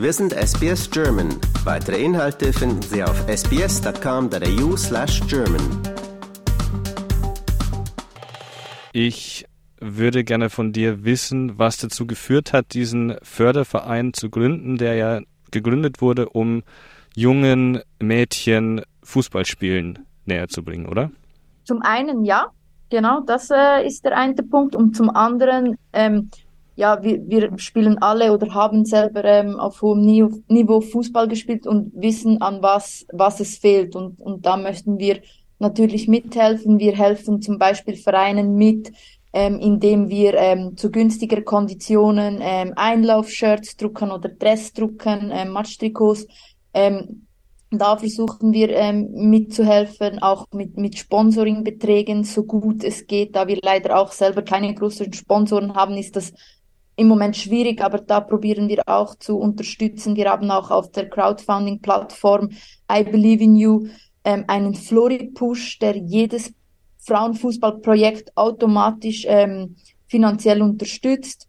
[0.00, 1.28] Wir sind SBS German.
[1.62, 5.60] Weitere Inhalte finden Sie auf sbs.com.au slash German.
[8.94, 9.44] Ich
[9.78, 15.20] würde gerne von dir wissen, was dazu geführt hat, diesen Förderverein zu gründen, der ja
[15.50, 16.62] gegründet wurde, um
[17.14, 21.10] jungen Mädchen Fußballspielen näher zu bringen, oder?
[21.64, 22.46] Zum einen ja,
[22.88, 24.74] genau, das äh, ist der eine Punkt.
[24.74, 26.30] Und zum anderen, ähm,
[26.80, 30.00] ja, wir, wir spielen alle oder haben selber ähm, auf hohem
[30.48, 33.94] Niveau Fußball gespielt und wissen, an was, was es fehlt.
[33.94, 35.20] Und, und da möchten wir
[35.58, 36.78] natürlich mithelfen.
[36.78, 38.92] Wir helfen zum Beispiel Vereinen mit,
[39.34, 46.26] ähm, indem wir ähm, zu günstiger Konditionen ähm, Einlaufshirts drucken oder Dress drucken, ähm, Matchtrikots.
[46.72, 47.26] Ähm,
[47.70, 53.36] da versuchen wir ähm, mitzuhelfen, auch mit, mit Sponsoringbeträgen, so gut es geht.
[53.36, 56.32] Da wir leider auch selber keine großen Sponsoren haben, ist das
[57.00, 60.16] im Moment schwierig, aber da probieren wir auch zu unterstützen.
[60.16, 62.50] Wir haben auch auf der Crowdfunding-Plattform
[62.92, 63.86] I Believe in You
[64.22, 66.52] ähm, einen Flori-Push, der jedes
[66.98, 69.76] Frauenfußballprojekt automatisch ähm,
[70.08, 71.48] finanziell unterstützt.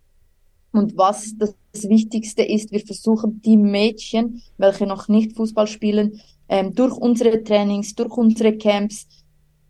[0.71, 1.53] Und was das
[1.89, 7.93] Wichtigste ist, wir versuchen die Mädchen, welche noch nicht Fußball spielen, ähm, durch unsere Trainings,
[7.93, 9.05] durch unsere Camps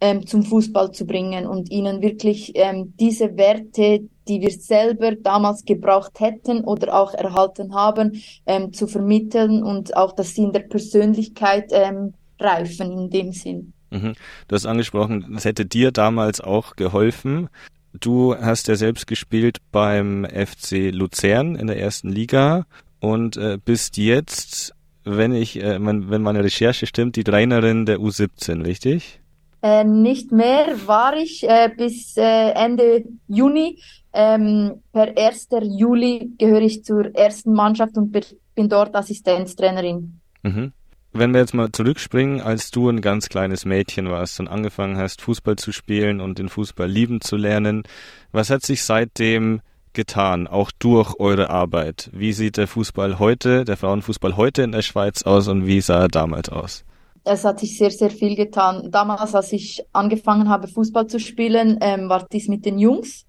[0.01, 5.63] ähm, zum Fußball zu bringen und ihnen wirklich ähm, diese Werte, die wir selber damals
[5.63, 10.61] gebraucht hätten oder auch erhalten haben, ähm, zu vermitteln und auch, dass sie in der
[10.61, 13.73] Persönlichkeit ähm, reifen in dem Sinn.
[13.91, 14.13] Mhm.
[14.47, 17.49] Du hast angesprochen, das hätte dir damals auch geholfen.
[17.93, 22.65] Du hast ja selbst gespielt beim FC Luzern in der ersten Liga
[22.99, 27.99] und äh, bist jetzt, wenn ich, äh, mein, wenn meine Recherche stimmt, die Trainerin der
[27.99, 29.20] U17, richtig?
[29.61, 33.79] Äh, nicht mehr war ich äh, bis äh, Ende Juni.
[34.13, 35.49] Ähm, per 1.
[35.61, 40.19] Juli gehöre ich zur ersten Mannschaft und bin dort Assistenztrainerin.
[40.43, 40.73] Mhm.
[41.13, 45.21] Wenn wir jetzt mal zurückspringen, als du ein ganz kleines Mädchen warst und angefangen hast,
[45.21, 47.83] Fußball zu spielen und den Fußball lieben zu lernen,
[48.31, 49.61] was hat sich seitdem
[49.91, 52.09] getan, auch durch eure Arbeit?
[52.13, 56.03] Wie sieht der Fußball heute, der Frauenfußball heute in der Schweiz aus und wie sah
[56.03, 56.85] er damals aus?
[57.23, 58.89] Es hat sich sehr, sehr viel getan.
[58.91, 63.25] Damals, als ich angefangen habe, Fußball zu spielen, ähm, war dies mit den Jungs.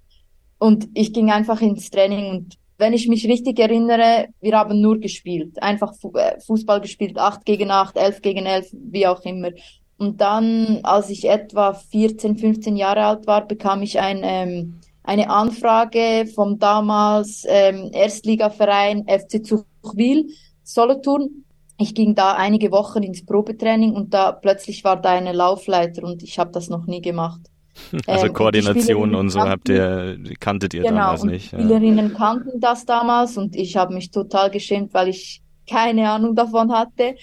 [0.58, 4.98] Und ich ging einfach ins Training und wenn ich mich richtig erinnere, wir haben nur
[4.98, 5.62] gespielt.
[5.62, 9.50] Einfach äh, Fußball gespielt, 8 gegen 8, 11 gegen 11, wie auch immer.
[9.98, 15.30] Und dann, als ich etwa 14, 15 Jahre alt war, bekam ich ein, ähm, eine
[15.30, 20.28] Anfrage vom damals ähm, Erstligaverein FC Zuchwil,
[20.64, 21.44] Solothurn.
[21.78, 26.22] Ich ging da einige Wochen ins Probetraining und da plötzlich war da eine Laufleiter und
[26.22, 27.40] ich habe das noch nie gemacht.
[28.06, 31.52] Also ähm, Koordination und so habt ihr, kanntet ihr genau, damals und nicht.
[31.52, 36.34] Die Spielerinnen kannten das damals und ich habe mich total geschämt, weil ich keine Ahnung
[36.34, 37.14] davon hatte.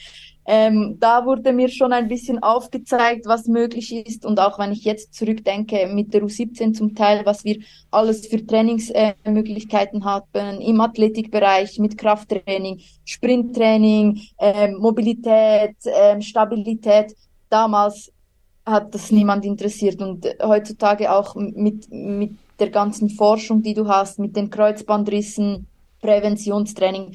[0.52, 4.26] Ähm, da wurde mir schon ein bisschen aufgezeigt, was möglich ist.
[4.26, 7.60] Und auch wenn ich jetzt zurückdenke mit der U17 zum Teil, was wir
[7.92, 17.16] alles für Trainingsmöglichkeiten äh, hatten, im Athletikbereich mit Krafttraining, Sprinttraining, äh, Mobilität, äh, Stabilität.
[17.48, 18.12] Damals
[18.66, 20.02] hat das niemand interessiert.
[20.02, 25.68] Und heutzutage auch mit, mit der ganzen Forschung, die du hast, mit den Kreuzbandrissen,
[26.02, 27.14] Präventionstraining.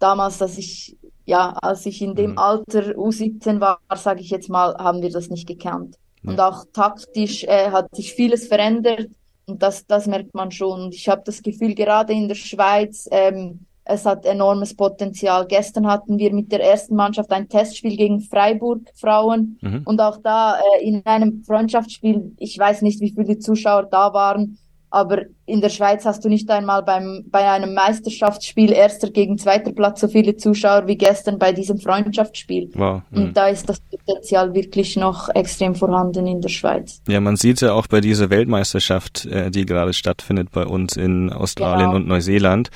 [0.00, 2.38] Damals, dass ich, ja, als ich in dem mhm.
[2.38, 5.96] Alter U17 war, sage ich jetzt mal, haben wir das nicht gekannt.
[6.22, 6.30] Ja.
[6.30, 9.08] Und auch taktisch äh, hat sich vieles verändert
[9.46, 10.82] und das, das merkt man schon.
[10.82, 15.46] Und ich habe das Gefühl, gerade in der Schweiz, ähm, es hat enormes Potenzial.
[15.46, 19.82] Gestern hatten wir mit der ersten Mannschaft ein Testspiel gegen Freiburg Frauen mhm.
[19.84, 24.58] und auch da äh, in einem Freundschaftsspiel, ich weiß nicht, wie viele Zuschauer da waren,
[24.92, 29.72] aber in der Schweiz hast du nicht einmal beim, bei einem Meisterschaftsspiel erster gegen zweiter
[29.72, 32.70] Platz so viele Zuschauer wie gestern bei diesem Freundschaftsspiel.
[32.74, 33.00] Wow.
[33.10, 33.18] Mhm.
[33.18, 37.00] Und da ist das Potenzial wirklich noch extrem vorhanden in der Schweiz.
[37.08, 41.32] Ja, man sieht ja auch bei dieser Weltmeisterschaft, äh, die gerade stattfindet bei uns in
[41.32, 41.96] Australien genau.
[41.96, 42.68] und Neuseeland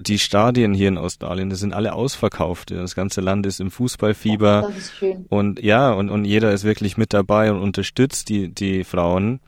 [0.00, 2.70] die Stadien hier in Australien, die sind alle ausverkauft.
[2.70, 4.62] Das ganze Land ist im Fußballfieber.
[4.68, 5.26] Das ist schön.
[5.28, 9.40] Und ja, und, und jeder ist wirklich mit dabei und unterstützt die, die Frauen.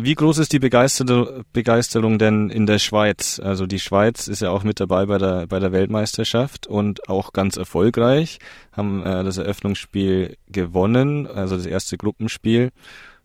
[0.00, 3.38] Wie groß ist die Begeisterung, denn in der Schweiz?
[3.38, 7.32] Also die Schweiz ist ja auch mit dabei bei der, bei der Weltmeisterschaft und auch
[7.32, 8.38] ganz erfolgreich,
[8.72, 12.70] haben äh, das Eröffnungsspiel gewonnen, also das erste Gruppenspiel.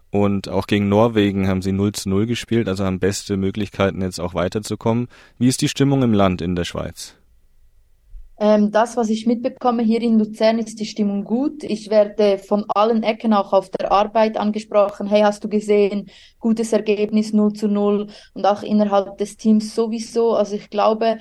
[0.09, 4.19] Und auch gegen Norwegen haben sie 0 zu 0 gespielt, also haben beste Möglichkeiten jetzt
[4.19, 5.07] auch weiterzukommen.
[5.37, 7.16] Wie ist die Stimmung im Land in der Schweiz?
[8.39, 11.63] Ähm, das, was ich mitbekomme hier in Luzern, ist die Stimmung gut.
[11.63, 15.07] Ich werde von allen Ecken auch auf der Arbeit angesprochen.
[15.07, 16.09] Hey, hast du gesehen?
[16.39, 20.33] Gutes Ergebnis 0 zu 0 und auch innerhalb des Teams sowieso.
[20.33, 21.17] Also ich glaube,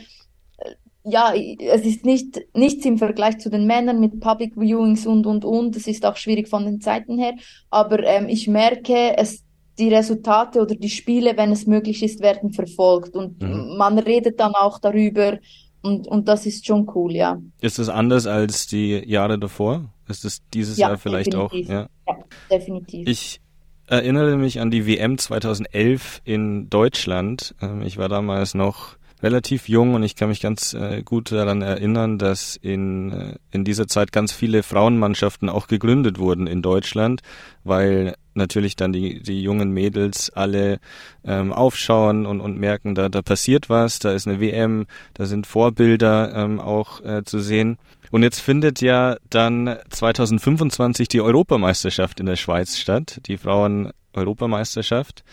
[1.09, 5.45] ja, es ist nicht, nichts im Vergleich zu den Männern mit Public Viewings und, und,
[5.45, 5.77] und.
[5.77, 7.35] Es ist auch schwierig von den Zeiten her.
[7.71, 9.45] Aber ähm, ich merke, es,
[9.79, 13.15] die Resultate oder die Spiele, wenn es möglich ist, werden verfolgt.
[13.15, 13.77] Und mhm.
[13.79, 15.39] man redet dann auch darüber.
[15.87, 17.41] Und, und das ist schon cool, ja.
[17.61, 19.93] Ist es anders als die Jahre davor?
[20.09, 21.67] Ist es dieses ja, Jahr vielleicht definitiv.
[21.67, 21.73] auch?
[21.73, 21.89] Ja?
[22.09, 22.17] ja,
[22.51, 23.07] definitiv.
[23.07, 23.41] Ich
[23.87, 27.55] erinnere mich an die WM 2011 in Deutschland.
[27.63, 31.63] Ähm, ich war damals noch relativ jung und ich kann mich ganz äh, gut daran
[31.63, 37.23] erinnern, dass in, äh, in dieser Zeit ganz viele Frauenmannschaften auch gegründet wurden in Deutschland,
[37.65, 40.79] weil natürlich dann die, die jungen Mädels alle
[41.25, 45.47] ähm, aufschauen und, und merken, da, da passiert was, da ist eine WM, da sind
[45.47, 47.79] Vorbilder ähm, auch äh, zu sehen.
[48.11, 55.25] Und jetzt findet ja dann 2025 die Europameisterschaft in der Schweiz statt, die Frauen-Europameisterschaft.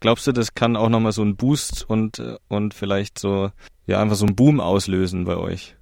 [0.00, 3.50] Glaubst du, das kann auch nochmal so einen Boost und, und vielleicht so,
[3.86, 5.76] ja, einfach so einen Boom auslösen bei euch?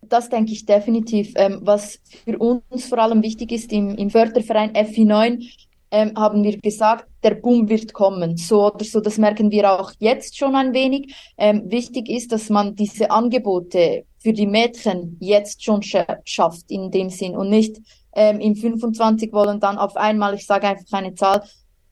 [0.00, 1.32] Das denke ich definitiv.
[1.36, 5.44] Ähm, was für uns vor allem wichtig ist, im, im Förderverein FI9
[5.90, 8.36] ähm, haben wir gesagt, der Boom wird kommen.
[8.36, 11.14] So oder so, das merken wir auch jetzt schon ein wenig.
[11.36, 16.90] Ähm, wichtig ist, dass man diese Angebote für die Mädchen jetzt schon sch schafft in
[16.90, 17.78] dem Sinn und nicht
[18.14, 21.42] ähm, im 25 wollen dann auf einmal, ich sage einfach eine Zahl,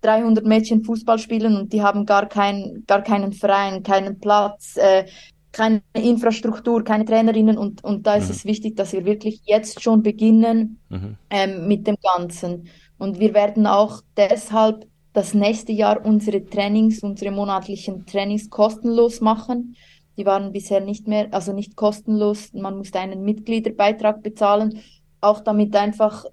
[0.07, 5.07] 300 Mädchen Fußball spielen und die haben gar, kein, gar keinen Verein, keinen Platz, äh,
[5.53, 8.31] keine Infrastruktur, keine Trainerinnen und, und da ist mhm.
[8.31, 11.17] es wichtig, dass wir wirklich jetzt schon beginnen mhm.
[11.31, 12.69] ähm, mit dem Ganzen.
[12.99, 19.77] Und wir werden auch deshalb das nächste Jahr unsere Trainings, unsere monatlichen Trainings kostenlos machen.
[20.19, 22.53] Die waren bisher nicht mehr, also nicht kostenlos.
[22.53, 24.81] Man musste einen Mitgliederbeitrag bezahlen,
[25.23, 26.27] auch damit einfach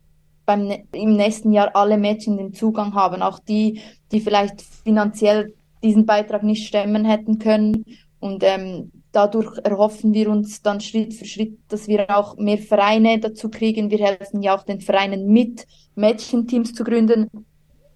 [0.46, 3.82] beim, im nächsten Jahr alle Mädchen den Zugang haben, auch die,
[4.12, 5.54] die vielleicht finanziell
[5.84, 7.86] diesen Beitrag nicht stemmen hätten können.
[8.20, 13.20] Und ähm, dadurch erhoffen wir uns dann Schritt für Schritt, dass wir auch mehr Vereine
[13.20, 13.92] dazu kriegen.
[13.92, 17.30] Wir helfen ja auch den Vereinen mit, Mädchenteams zu gründen.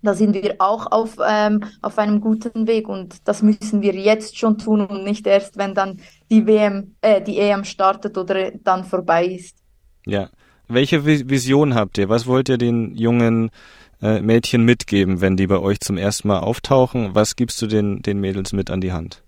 [0.04, 4.38] Da sind wir auch auf, ähm, auf einem guten Weg und das müssen wir jetzt
[4.38, 8.84] schon tun und nicht erst, wenn dann die WM, äh, die EM startet oder dann
[8.84, 9.58] vorbei ist.
[10.06, 10.30] Ja,
[10.68, 12.10] welche Vision habt ihr?
[12.10, 13.50] Was wollt ihr den jungen
[14.02, 17.14] äh, Mädchen mitgeben, wenn die bei euch zum ersten Mal auftauchen?
[17.14, 19.24] Was gibst du den, den Mädels mit an die Hand?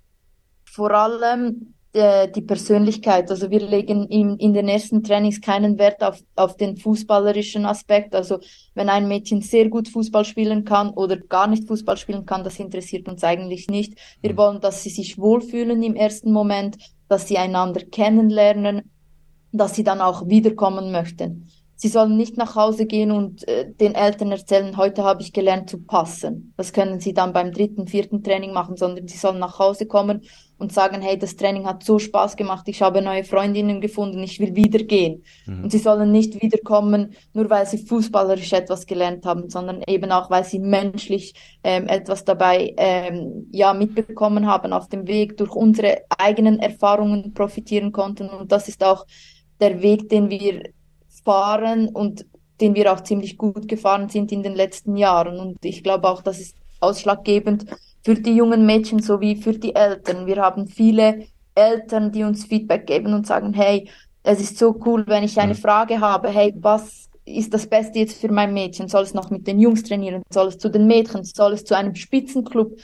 [0.66, 3.32] Vor allem äh, die Persönlichkeit.
[3.32, 8.14] Also wir legen in, in den ersten Trainings keinen Wert auf, auf den fußballerischen Aspekt.
[8.14, 8.40] Also
[8.76, 12.60] wenn ein Mädchen sehr gut Fußball spielen kann oder gar nicht Fußball spielen kann, das
[12.60, 13.96] interessiert uns eigentlich nicht.
[14.22, 14.38] Wir mhm.
[14.38, 16.78] wollen, dass sie sich wohlfühlen im ersten Moment,
[17.08, 18.92] dass sie einander kennenlernen
[19.52, 21.50] dass sie dann auch wiederkommen möchten.
[21.82, 25.70] Sie sollen nicht nach Hause gehen und äh, den Eltern erzählen, heute habe ich gelernt
[25.70, 26.54] zu passen.
[26.58, 30.24] Das können sie dann beim dritten, vierten Training machen, sondern sie sollen nach Hause kommen
[30.58, 34.42] und sagen, hey, das Training hat so Spaß gemacht, ich habe neue Freundinnen gefunden, ich
[34.42, 35.24] will wieder gehen.
[35.46, 35.64] Mhm.
[35.64, 40.30] Und sie sollen nicht wiederkommen, nur weil sie fußballerisch etwas gelernt haben, sondern eben auch,
[40.30, 46.00] weil sie menschlich ähm, etwas dabei ähm, ja mitbekommen haben auf dem Weg, durch unsere
[46.18, 48.28] eigenen Erfahrungen profitieren konnten.
[48.28, 49.06] Und das ist auch
[49.60, 50.64] der Weg, den wir
[51.24, 52.26] fahren und
[52.62, 55.40] den wir auch ziemlich gut gefahren sind in den letzten Jahren.
[55.40, 57.66] Und ich glaube auch, das ist ausschlaggebend
[58.04, 60.26] für die jungen Mädchen sowie für die Eltern.
[60.26, 61.26] Wir haben viele
[61.56, 63.90] Eltern, die uns Feedback geben und sagen, hey,
[64.24, 65.58] es ist so cool, wenn ich eine mhm.
[65.58, 68.88] Frage habe, hey, was ist das Beste jetzt für mein Mädchen?
[68.88, 70.24] Soll es noch mit den Jungs trainieren?
[70.30, 71.24] Soll es zu den Mädchen?
[71.24, 72.78] Soll es zu einem Spitzenclub?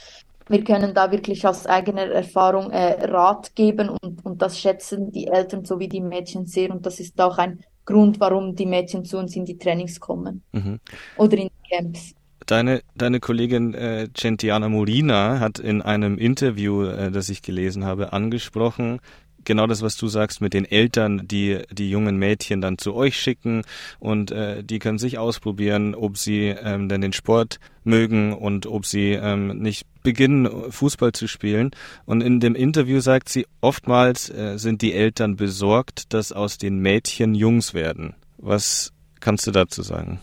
[0.47, 5.27] Wir können da wirklich aus eigener Erfahrung äh, Rat geben und, und das schätzen die
[5.27, 9.17] Eltern sowie die Mädchen sehr und das ist auch ein Grund, warum die Mädchen zu
[9.17, 10.79] uns in die Trainings kommen mhm.
[11.17, 12.13] oder in die Camps.
[12.45, 18.13] Deine, deine Kollegin äh, Gentiana Molina hat in einem Interview, äh, das ich gelesen habe,
[18.13, 18.99] angesprochen,
[19.45, 23.17] genau das, was du sagst mit den Eltern, die die jungen Mädchen dann zu euch
[23.17, 23.61] schicken
[23.99, 28.85] und äh, die können sich ausprobieren, ob sie ähm, denn den Sport mögen und ob
[28.85, 31.71] sie ähm, nicht beginnen, Fußball zu spielen.
[32.05, 36.79] Und in dem Interview sagt sie, oftmals äh, sind die Eltern besorgt, dass aus den
[36.79, 38.15] Mädchen Jungs werden.
[38.37, 40.21] Was kannst du dazu sagen?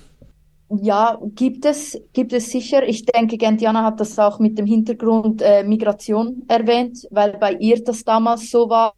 [0.81, 2.89] Ja, gibt es, gibt es sicher.
[2.89, 7.85] Ich denke, Gentiana hat das auch mit dem Hintergrund äh, Migration erwähnt, weil bei ihr
[7.85, 8.95] das damals so war,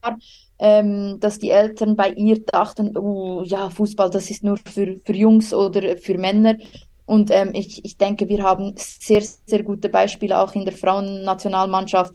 [0.60, 5.16] ähm, dass die Eltern bei ihr dachten, oh, ja, Fußball, das ist nur für, für
[5.16, 6.56] Jungs oder für Männer.
[7.06, 12.14] Und ähm, ich, ich denke, wir haben sehr, sehr gute Beispiele auch in der Frauennationalmannschaft,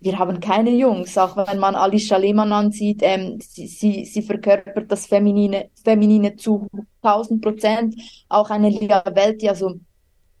[0.00, 4.90] wir haben keine Jungs, auch wenn man Alicia Lehmann ansieht, ähm, sie, sie, sie verkörpert
[4.90, 6.68] das Feminine, Feminine zu
[7.02, 7.94] 1000 Prozent,
[8.28, 9.74] auch eine Lia Welt, also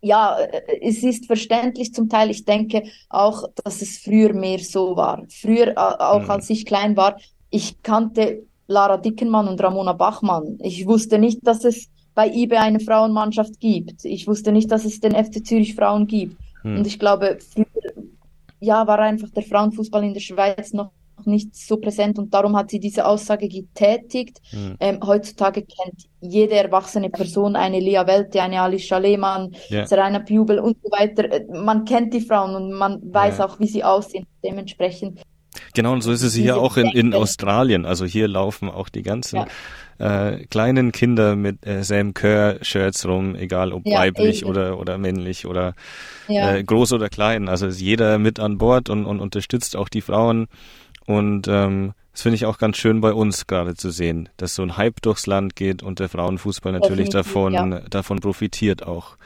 [0.02, 2.30] ja, äh, es ist verständlich zum Teil.
[2.30, 5.24] Ich denke auch, dass es früher mehr so war.
[5.28, 6.30] Früher, auch mhm.
[6.30, 7.16] als ich klein war,
[7.50, 10.58] ich kannte Lara Dickenmann und Ramona Bachmann.
[10.62, 11.88] Ich wusste nicht, dass es
[12.20, 14.04] bei IBE eine Frauenmannschaft gibt.
[14.04, 16.36] Ich wusste nicht, dass es den FC Zürich Frauen gibt.
[16.60, 16.76] Hm.
[16.76, 17.64] Und ich glaube, früher,
[18.60, 20.90] ja, war einfach der Frauenfußball in der Schweiz noch
[21.24, 24.40] nicht so präsent und darum hat sie diese Aussage getätigt.
[24.52, 24.76] Mhm.
[24.80, 29.86] Ähm, heutzutage kennt jede erwachsene Person eine Lia Welte, eine Alicia Lehmann, yeah.
[29.86, 31.30] Serena Pubel und so weiter.
[31.30, 33.46] Äh, man kennt die Frauen und man weiß yeah.
[33.46, 34.26] auch, wie sie aussehen.
[34.42, 35.20] Dementsprechend
[35.74, 37.86] Genau, und so ist es hier auch in, in Australien.
[37.86, 39.46] Also hier laufen auch die ganzen
[39.98, 40.30] ja.
[40.30, 45.46] äh, kleinen Kinder mit äh, Sam Kerr-Shirts rum, egal ob ja, weiblich oder, oder männlich
[45.46, 45.74] oder
[46.28, 46.54] ja.
[46.54, 47.48] äh, groß oder klein.
[47.48, 50.46] Also ist jeder mit an Bord und, und unterstützt auch die Frauen.
[51.06, 54.62] Und ähm, das finde ich auch ganz schön bei uns gerade zu sehen, dass so
[54.62, 59.16] ein Hype durchs Land geht und der Frauenfußball natürlich davon, davon profitiert auch.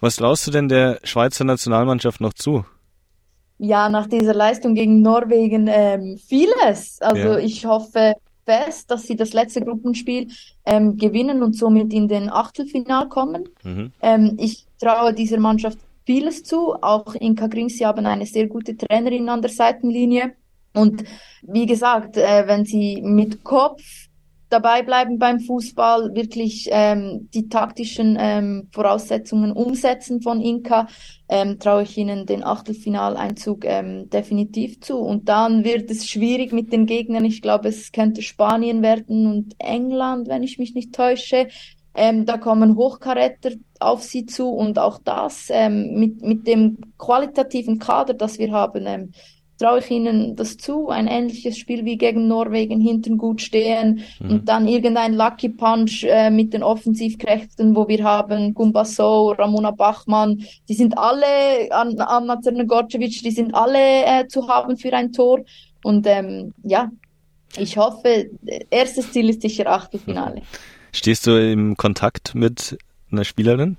[0.00, 2.64] Was traust du denn der Schweizer Nationalmannschaft noch zu?
[3.60, 7.00] Ja, nach dieser Leistung gegen Norwegen ähm, vieles.
[7.00, 7.38] Also ja.
[7.38, 8.14] ich hoffe
[8.46, 10.28] fest, dass sie das letzte Gruppenspiel
[10.64, 13.48] ähm, gewinnen und somit in den Achtelfinal kommen.
[13.62, 13.92] Mhm.
[14.00, 16.74] Ähm, ich traue dieser Mannschaft vieles zu.
[16.80, 20.32] Auch Inka Grings, sie haben eine sehr gute Trainerin an der Seitenlinie.
[20.72, 21.04] Und
[21.42, 23.82] wie gesagt, äh, wenn sie mit Kopf
[24.50, 30.88] dabei bleiben beim Fußball, wirklich ähm, die taktischen ähm, Voraussetzungen umsetzen von Inka,
[31.28, 34.98] ähm, traue ich ihnen den Achtelfinaleinzug ähm, definitiv zu.
[34.98, 37.24] Und dann wird es schwierig mit den Gegnern.
[37.24, 41.48] Ich glaube, es könnte Spanien werden und England, wenn ich mich nicht täusche.
[41.94, 47.78] Ähm, da kommen Hochkaräter auf sie zu und auch das ähm, mit, mit dem qualitativen
[47.78, 49.12] Kader, das wir haben, ähm,
[49.60, 54.30] traue ich ihnen das zu, ein ähnliches Spiel wie gegen Norwegen, hinten gut stehen mhm.
[54.30, 60.44] und dann irgendein Lucky Punch äh, mit den Offensivkräften, wo wir haben Gumbaso, Ramona Bachmann,
[60.68, 65.40] die sind alle, Anna Zernogorcevic, die sind alle äh, zu haben für ein Tor
[65.84, 66.90] und ähm, ja,
[67.56, 68.30] ich hoffe,
[68.70, 70.42] erstes Ziel ist sicher Achtelfinale.
[70.92, 72.78] Stehst du im Kontakt mit
[73.12, 73.76] einer Spielerin?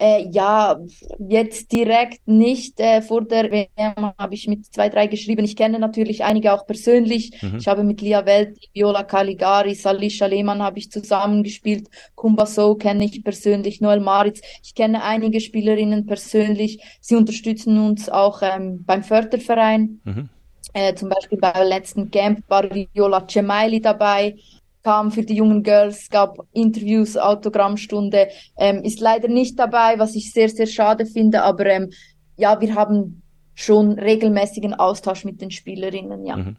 [0.00, 0.80] Äh, ja,
[1.18, 2.80] jetzt direkt nicht.
[2.80, 5.44] Äh, vor der WM habe ich mit zwei, drei geschrieben.
[5.44, 7.32] Ich kenne natürlich einige auch persönlich.
[7.42, 7.58] Mhm.
[7.58, 11.90] Ich habe mit Lia Welt, Viola Caligari, Salisha Lehmann habe ich zusammengespielt.
[12.14, 14.40] Kumba So kenne ich persönlich, Noel Maritz.
[14.62, 16.82] Ich kenne einige Spielerinnen persönlich.
[17.02, 20.00] Sie unterstützen uns auch ähm, beim Förderverein.
[20.04, 20.30] Mhm.
[20.72, 24.36] Äh, zum Beispiel beim letzten Camp war Viola Cemaili dabei
[24.82, 30.32] kam für die jungen Girls, gab Interviews, Autogrammstunde, ähm, ist leider nicht dabei, was ich
[30.32, 31.90] sehr, sehr schade finde, aber ähm,
[32.36, 33.22] ja, wir haben
[33.54, 36.36] schon regelmäßigen Austausch mit den Spielerinnen, ja.
[36.36, 36.56] Mhm.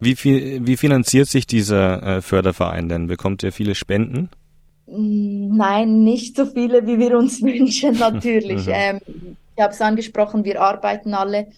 [0.00, 3.06] Wie, viel, wie finanziert sich dieser äh, Förderverein denn?
[3.06, 4.30] Bekommt ihr viele Spenden?
[4.86, 8.66] Mm, nein, nicht so viele, wie wir uns wünschen, natürlich.
[8.66, 8.72] Mhm.
[8.74, 9.00] ähm,
[9.54, 11.48] ich habe es angesprochen, wir arbeiten alle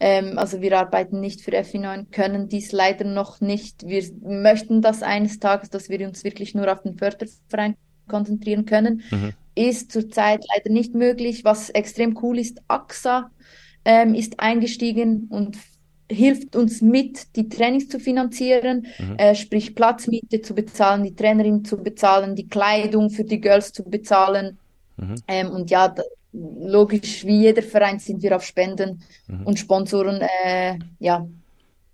[0.00, 3.86] ähm, also wir arbeiten nicht für FI9, können dies leider noch nicht.
[3.86, 7.76] Wir möchten das eines Tages, dass wir uns wirklich nur auf den Förderverein
[8.08, 9.02] konzentrieren können.
[9.10, 9.32] Mhm.
[9.54, 11.44] Ist zurzeit leider nicht möglich.
[11.44, 13.30] Was extrem cool ist, AXA
[13.84, 15.56] ähm, ist eingestiegen und
[16.10, 19.16] hilft uns mit, die Trainings zu finanzieren, mhm.
[19.16, 23.84] äh, sprich Platzmiete zu bezahlen, die Trainerin zu bezahlen, die Kleidung für die Girls zu
[23.84, 24.58] bezahlen.
[24.96, 25.14] Mhm.
[25.28, 25.94] Ähm, und ja,
[26.34, 29.46] logisch, wie jeder Verein sind wir auf Spenden mhm.
[29.46, 31.26] und Sponsoren äh, ja,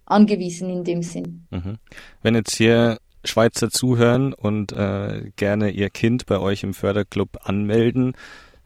[0.07, 1.47] angewiesen in dem Sinn.
[1.51, 1.77] Mhm.
[2.23, 8.15] Wenn jetzt hier Schweizer zuhören und äh, gerne ihr Kind bei euch im Förderclub anmelden,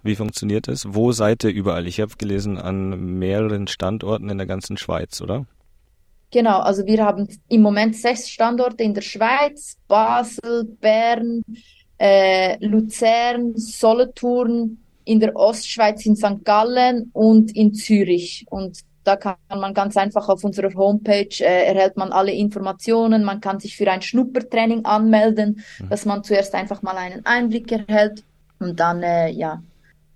[0.02, 0.86] wie funktioniert das?
[0.94, 1.86] Wo seid ihr überall?
[1.86, 5.46] Ich habe gelesen, an mehreren Standorten in der ganzen Schweiz, oder?
[6.30, 11.42] Genau, also wir haben im Moment sechs Standorte in der Schweiz, Basel, Bern,
[11.98, 16.44] äh, Luzern, Solothurn, in der Ostschweiz in St.
[16.44, 18.46] Gallen und in Zürich.
[18.50, 23.22] Und da kann man ganz einfach auf unserer Homepage äh, erhält man alle Informationen.
[23.22, 25.88] Man kann sich für ein Schnuppertraining anmelden, mhm.
[25.90, 28.24] dass man zuerst einfach mal einen Einblick erhält
[28.58, 29.62] und dann äh, ja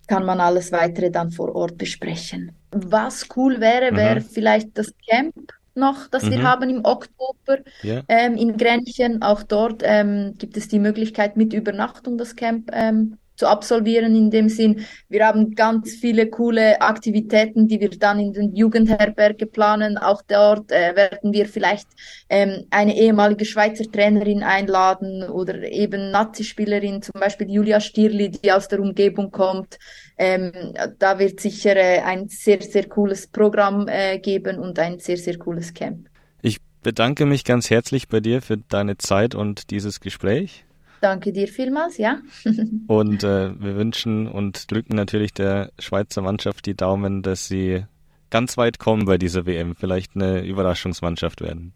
[0.07, 2.53] kann man alles weitere dann vor Ort besprechen.
[2.71, 4.25] Was cool wäre, wäre mhm.
[4.25, 5.35] vielleicht das Camp
[5.75, 6.31] noch, das mhm.
[6.31, 8.03] wir haben im Oktober yeah.
[8.09, 9.23] ähm, in Grenchen.
[9.23, 14.31] Auch dort ähm, gibt es die Möglichkeit mit Übernachtung das Camp ähm, zu absolvieren in
[14.31, 14.85] dem Sinn.
[15.09, 19.97] Wir haben ganz viele coole Aktivitäten, die wir dann in den Jugendherberge planen.
[19.97, 21.89] Auch dort äh, werden wir vielleicht
[22.29, 28.67] ähm, eine ehemalige Schweizer Trainerin einladen oder eben Nazi-Spielerin, zum Beispiel Julia Stierli, die aus
[28.67, 29.79] der Umgebung kommt.
[30.19, 30.53] Ähm,
[30.99, 35.39] da wird sicher äh, ein sehr, sehr cooles Programm äh, geben und ein sehr, sehr
[35.39, 36.09] cooles Camp.
[36.43, 40.65] Ich bedanke mich ganz herzlich bei dir für deine Zeit und dieses Gespräch.
[41.01, 42.19] Danke dir vielmals, ja.
[42.87, 47.85] und äh, wir wünschen und drücken natürlich der Schweizer Mannschaft die Daumen, dass sie
[48.31, 51.73] ganz weit kommen bei dieser WM, vielleicht eine Überraschungsmannschaft werden.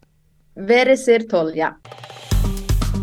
[0.55, 1.77] Wäre sehr toll, ja.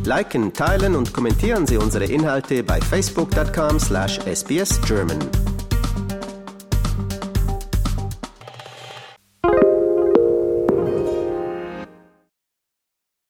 [0.06, 5.49] Liken, teilen und kommentieren Sie unsere Inhalte bei facebook.com/sbsgerman.